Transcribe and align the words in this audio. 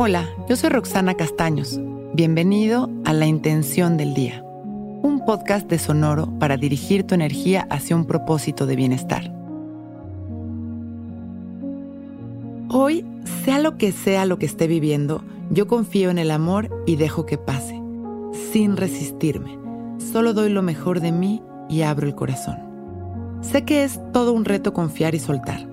Hola, 0.00 0.28
yo 0.48 0.54
soy 0.54 0.70
Roxana 0.70 1.14
Castaños. 1.14 1.80
Bienvenido 2.14 2.88
a 3.04 3.12
La 3.12 3.26
Intención 3.26 3.96
del 3.96 4.14
Día, 4.14 4.44
un 4.44 5.24
podcast 5.26 5.68
de 5.68 5.80
Sonoro 5.80 6.38
para 6.38 6.56
dirigir 6.56 7.02
tu 7.02 7.16
energía 7.16 7.66
hacia 7.68 7.96
un 7.96 8.04
propósito 8.06 8.64
de 8.64 8.76
bienestar. 8.76 9.34
Hoy, 12.70 13.04
sea 13.44 13.58
lo 13.58 13.76
que 13.76 13.90
sea 13.90 14.24
lo 14.24 14.38
que 14.38 14.46
esté 14.46 14.68
viviendo, 14.68 15.24
yo 15.50 15.66
confío 15.66 16.10
en 16.10 16.18
el 16.18 16.30
amor 16.30 16.70
y 16.86 16.94
dejo 16.94 17.26
que 17.26 17.36
pase, 17.36 17.82
sin 18.52 18.76
resistirme. 18.76 19.58
Solo 20.12 20.32
doy 20.32 20.50
lo 20.50 20.62
mejor 20.62 21.00
de 21.00 21.10
mí 21.10 21.42
y 21.68 21.82
abro 21.82 22.06
el 22.06 22.14
corazón. 22.14 22.58
Sé 23.40 23.64
que 23.64 23.82
es 23.82 23.98
todo 24.12 24.32
un 24.32 24.44
reto 24.44 24.72
confiar 24.72 25.16
y 25.16 25.18
soltar, 25.18 25.66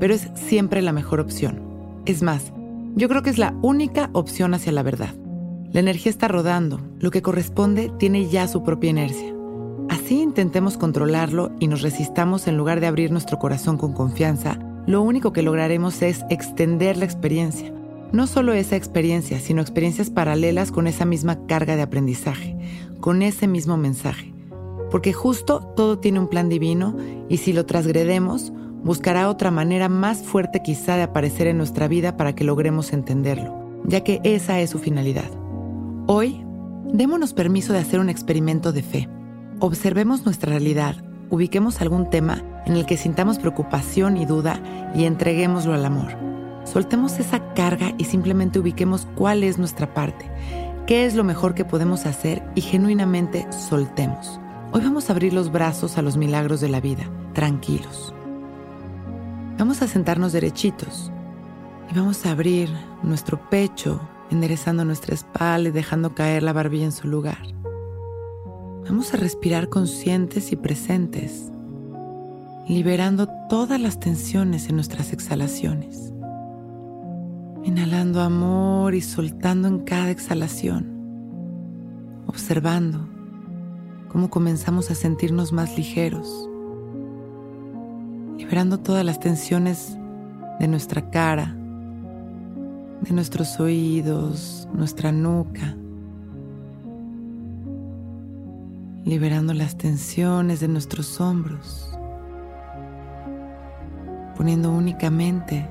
pero 0.00 0.14
es 0.14 0.32
siempre 0.34 0.82
la 0.82 0.90
mejor 0.90 1.20
opción. 1.20 1.62
Es 2.06 2.22
más, 2.22 2.52
yo 2.98 3.08
creo 3.08 3.22
que 3.22 3.30
es 3.30 3.38
la 3.38 3.54
única 3.62 4.10
opción 4.12 4.54
hacia 4.54 4.72
la 4.72 4.82
verdad. 4.82 5.14
La 5.70 5.78
energía 5.78 6.10
está 6.10 6.26
rodando, 6.26 6.80
lo 6.98 7.12
que 7.12 7.22
corresponde 7.22 7.92
tiene 7.96 8.28
ya 8.28 8.48
su 8.48 8.64
propia 8.64 8.90
inercia. 8.90 9.32
Así 9.88 10.20
intentemos 10.20 10.76
controlarlo 10.76 11.52
y 11.60 11.68
nos 11.68 11.82
resistamos 11.82 12.48
en 12.48 12.56
lugar 12.56 12.80
de 12.80 12.88
abrir 12.88 13.12
nuestro 13.12 13.38
corazón 13.38 13.78
con 13.78 13.92
confianza, 13.92 14.58
lo 14.86 15.02
único 15.02 15.32
que 15.32 15.42
lograremos 15.42 16.02
es 16.02 16.24
extender 16.28 16.96
la 16.96 17.04
experiencia. 17.04 17.72
No 18.10 18.26
solo 18.26 18.52
esa 18.52 18.74
experiencia, 18.74 19.38
sino 19.38 19.62
experiencias 19.62 20.10
paralelas 20.10 20.72
con 20.72 20.88
esa 20.88 21.04
misma 21.04 21.46
carga 21.46 21.76
de 21.76 21.82
aprendizaje, 21.82 22.56
con 22.98 23.22
ese 23.22 23.46
mismo 23.46 23.76
mensaje. 23.76 24.34
Porque 24.90 25.12
justo 25.12 25.60
todo 25.76 26.00
tiene 26.00 26.18
un 26.18 26.28
plan 26.28 26.48
divino 26.48 26.96
y 27.28 27.36
si 27.36 27.52
lo 27.52 27.64
transgredemos, 27.64 28.52
buscará 28.88 29.28
otra 29.28 29.50
manera 29.50 29.90
más 29.90 30.22
fuerte 30.22 30.62
quizá 30.62 30.96
de 30.96 31.02
aparecer 31.02 31.46
en 31.46 31.58
nuestra 31.58 31.88
vida 31.88 32.16
para 32.16 32.34
que 32.34 32.42
logremos 32.42 32.94
entenderlo, 32.94 33.82
ya 33.84 34.02
que 34.02 34.18
esa 34.24 34.60
es 34.60 34.70
su 34.70 34.78
finalidad. 34.78 35.30
Hoy, 36.06 36.42
démonos 36.90 37.34
permiso 37.34 37.74
de 37.74 37.80
hacer 37.80 38.00
un 38.00 38.08
experimento 38.08 38.72
de 38.72 38.82
fe. 38.82 39.06
Observemos 39.60 40.24
nuestra 40.24 40.52
realidad, 40.52 40.96
ubiquemos 41.28 41.82
algún 41.82 42.08
tema 42.08 42.42
en 42.64 42.78
el 42.78 42.86
que 42.86 42.96
sintamos 42.96 43.38
preocupación 43.38 44.16
y 44.16 44.24
duda 44.24 44.62
y 44.94 45.04
entreguémoslo 45.04 45.74
al 45.74 45.84
amor. 45.84 46.16
Soltemos 46.64 47.18
esa 47.20 47.52
carga 47.52 47.92
y 47.98 48.04
simplemente 48.04 48.58
ubiquemos 48.58 49.06
cuál 49.16 49.44
es 49.44 49.58
nuestra 49.58 49.92
parte, 49.92 50.30
qué 50.86 51.04
es 51.04 51.14
lo 51.14 51.24
mejor 51.24 51.52
que 51.52 51.66
podemos 51.66 52.06
hacer 52.06 52.42
y 52.54 52.62
genuinamente 52.62 53.46
soltemos. 53.52 54.40
Hoy 54.72 54.80
vamos 54.80 55.10
a 55.10 55.12
abrir 55.12 55.34
los 55.34 55.52
brazos 55.52 55.98
a 55.98 56.02
los 56.02 56.16
milagros 56.16 56.62
de 56.62 56.70
la 56.70 56.80
vida, 56.80 57.04
tranquilos. 57.34 58.14
Vamos 59.58 59.82
a 59.82 59.88
sentarnos 59.88 60.32
derechitos 60.32 61.10
y 61.90 61.94
vamos 61.98 62.24
a 62.24 62.30
abrir 62.30 62.70
nuestro 63.02 63.40
pecho, 63.50 64.00
enderezando 64.30 64.84
nuestra 64.84 65.14
espalda 65.14 65.70
y 65.70 65.72
dejando 65.72 66.14
caer 66.14 66.44
la 66.44 66.52
barbilla 66.52 66.84
en 66.84 66.92
su 66.92 67.08
lugar. 67.08 67.42
Vamos 68.88 69.12
a 69.12 69.16
respirar 69.16 69.68
conscientes 69.68 70.52
y 70.52 70.56
presentes, 70.56 71.50
liberando 72.68 73.26
todas 73.48 73.80
las 73.80 73.98
tensiones 73.98 74.68
en 74.68 74.76
nuestras 74.76 75.12
exhalaciones. 75.12 76.12
Inhalando 77.64 78.20
amor 78.20 78.94
y 78.94 79.00
soltando 79.00 79.66
en 79.66 79.80
cada 79.80 80.12
exhalación, 80.12 80.86
observando 82.28 83.08
cómo 84.08 84.30
comenzamos 84.30 84.92
a 84.92 84.94
sentirnos 84.94 85.52
más 85.52 85.76
ligeros 85.76 86.47
liberando 88.48 88.80
todas 88.80 89.04
las 89.04 89.20
tensiones 89.20 89.98
de 90.58 90.68
nuestra 90.68 91.10
cara, 91.10 91.54
de 93.02 93.12
nuestros 93.12 93.60
oídos, 93.60 94.66
nuestra 94.72 95.12
nuca, 95.12 95.76
liberando 99.04 99.52
las 99.52 99.76
tensiones 99.76 100.60
de 100.60 100.68
nuestros 100.68 101.20
hombros, 101.20 101.90
poniendo 104.34 104.70
únicamente 104.70 105.68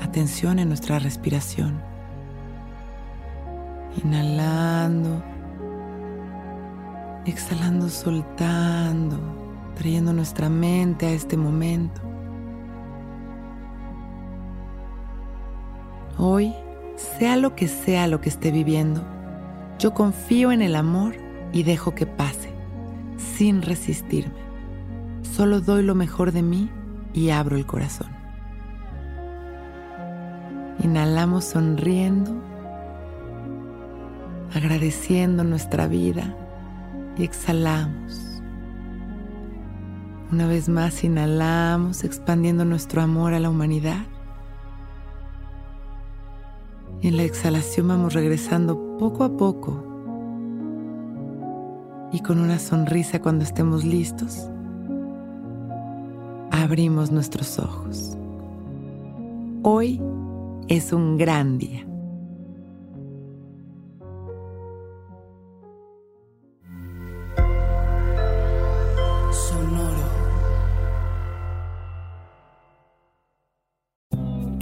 atención 0.00 0.58
en 0.58 0.68
nuestra 0.68 0.98
respiración, 0.98 1.78
inhalando, 4.02 5.22
exhalando, 7.26 7.90
soltando 7.90 9.43
trayendo 9.74 10.12
nuestra 10.12 10.48
mente 10.48 11.06
a 11.06 11.12
este 11.12 11.36
momento. 11.36 12.00
Hoy, 16.16 16.54
sea 16.96 17.36
lo 17.36 17.56
que 17.56 17.68
sea 17.68 18.06
lo 18.06 18.20
que 18.20 18.28
esté 18.28 18.50
viviendo, 18.50 19.04
yo 19.78 19.94
confío 19.94 20.52
en 20.52 20.62
el 20.62 20.76
amor 20.76 21.16
y 21.52 21.64
dejo 21.64 21.94
que 21.94 22.06
pase, 22.06 22.50
sin 23.16 23.62
resistirme. 23.62 24.44
Solo 25.22 25.60
doy 25.60 25.82
lo 25.82 25.94
mejor 25.94 26.32
de 26.32 26.42
mí 26.42 26.70
y 27.12 27.30
abro 27.30 27.56
el 27.56 27.66
corazón. 27.66 28.08
Inhalamos 30.82 31.44
sonriendo, 31.44 32.40
agradeciendo 34.54 35.42
nuestra 35.42 35.88
vida 35.88 36.36
y 37.16 37.24
exhalamos 37.24 38.33
una 40.32 40.46
vez 40.46 40.68
más 40.68 41.04
inhalamos, 41.04 42.04
expandiendo 42.04 42.64
nuestro 42.64 43.02
amor 43.02 43.34
a 43.34 43.40
la 43.40 43.50
humanidad. 43.50 44.06
Y 47.00 47.08
en 47.08 47.16
la 47.16 47.24
exhalación 47.24 47.88
vamos 47.88 48.14
regresando 48.14 48.96
poco 48.98 49.24
a 49.24 49.36
poco. 49.36 49.84
Y 52.12 52.20
con 52.20 52.38
una 52.38 52.58
sonrisa 52.58 53.20
cuando 53.20 53.44
estemos 53.44 53.84
listos, 53.84 54.48
abrimos 56.50 57.10
nuestros 57.10 57.58
ojos. 57.58 58.16
Hoy 59.62 60.00
es 60.68 60.92
un 60.92 61.18
gran 61.18 61.58
día. 61.58 61.86